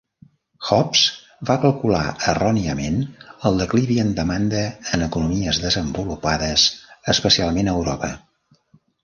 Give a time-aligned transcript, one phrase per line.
[0.67, 1.01] Hobbs
[1.49, 1.99] va calcular
[2.31, 2.97] erròniament
[3.49, 4.63] el declivi en demanda
[4.97, 6.65] en economies desenvolupades,
[7.15, 8.13] especialment a Europa.